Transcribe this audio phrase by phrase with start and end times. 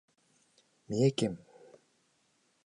[0.87, 1.37] 三重県